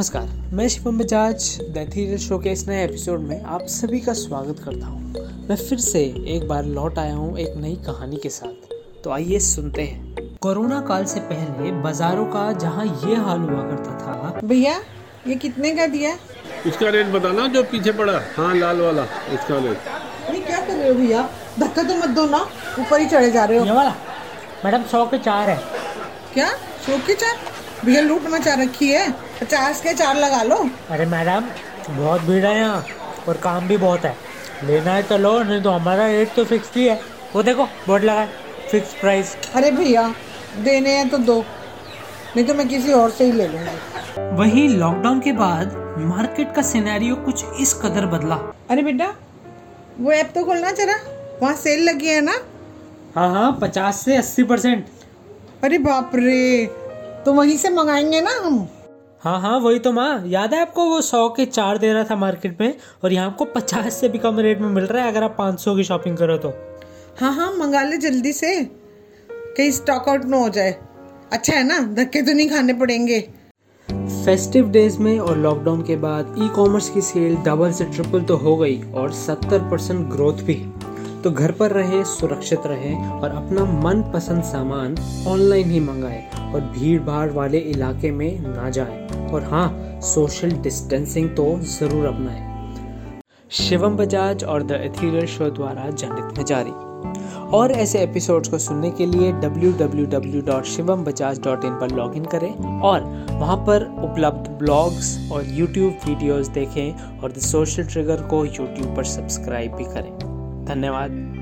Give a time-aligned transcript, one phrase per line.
[0.00, 4.12] नमस्कार मैं शिवम बजाज द थीरियल शो के इस नए एपिसोड में आप सभी का
[4.12, 6.00] स्वागत करता हूँ। मैं फिर से
[6.34, 8.72] एक बार लौट आया हूँ एक नई कहानी के साथ।
[9.04, 13.98] तो आइए सुनते हैं। कोरोना काल से पहले बाजारों का जहाँ ये हाल हुआ करता
[14.00, 14.80] था भैया
[15.26, 16.16] ये कितने का दिया?
[16.66, 19.04] इसका रेट बताना जो पीछे पड़ा। हाँ लाल वाला
[19.34, 19.92] इसका रेट
[20.28, 21.28] अरे क्या कर रहे हो भैया?
[21.58, 22.46] धक्का तो मत दो ना
[22.80, 23.94] ऊपर ही चढ़े जा रहे हो। ये वाला
[24.64, 25.60] मैडम सौ के चार है।
[26.34, 26.52] क्या?
[26.86, 27.38] सौ के चार?
[27.84, 29.10] भैया लूट मचा रखी है।
[29.40, 30.56] पचास के चार लगा लो।
[30.90, 31.44] अरे मैडम
[31.90, 32.84] बहुत भीड़ है यहाँ
[33.28, 34.14] और काम भी बहुत है।
[34.64, 37.00] लेना है तो लो नहीं तो हमारा रेट तो फिक्स ही है।
[37.34, 38.26] वो देखो बोर्ड लगा
[38.70, 40.02] फिक्स प्राइस अरे भैया
[40.64, 41.38] देने हैं तो दो
[42.36, 46.62] नहीं तो मैं किसी और से ही ले लूँगी। वही लॉकडाउन के बाद मार्केट का
[46.62, 48.34] सिनेरियो कुछ इस कदर बदला।
[48.70, 49.14] अरे बेटा
[49.98, 50.96] वो ऐप तो खोलना जरा
[51.42, 52.38] वहाँ सेल लगी है ना?
[53.14, 54.86] हाँ हाँ पचास से अस्सी परसेंट
[55.64, 56.66] अरे बाप रे
[57.24, 58.68] तो वहीं से मंगाएँगे ना हम।
[59.22, 62.16] हाँ हाँ वही तो माँ। याद है आपको वो सौ के चार दे रहा था
[62.16, 62.74] मार्केट में?
[63.04, 65.60] और यहाँ आपको पचास से भी कम रेट में मिल रहा है अगर आप पाँच
[65.60, 66.52] सौ की शॉपिंग करो तो।
[67.20, 68.64] हाँ हाँ मंगा ले जल्दी से।
[69.30, 70.76] कहीं स्टॉक आउट ना हो जाए।
[71.32, 73.20] अच्छा है ना धक्के तो नहीं खाने पड़ेंगे।
[74.24, 78.36] फेस्टिव डेज़ में और लॉकडाउन के बाद ई कॉमर्स की सेल डबल से ट्रिपल तो
[78.36, 80.54] हो गई और 70 परसेंट ग्रोथ भी।
[81.24, 84.94] तो घर पर रहें, सुरक्षित रहें और अपना मन पसंद सामान
[85.28, 91.28] ऑनलाइन ही मंगाएँ और भीड़ भाड़ वाले इलाके में ना जाएँ। और हाँ सोशल डिस्टेंसिंग
[91.36, 96.70] तो ज़रूर अपनाएँ। शिवम बजाज और द एथीरियल शो द्वारा जनित में जारी।
[97.56, 104.50] और ऐसे एपिसोड्स को सुनने के लिए www.shivambajaj.in पर लॉगिन करें और वहाँ पर उपलब्ध
[104.58, 110.29] ब्लॉग्स और यूट्यूब वीडियोस देखें और द सोशल ट्रिगर को यूट्यूब पर सब्सक्राइब भी करें।
[110.70, 111.39] धन्यवाद।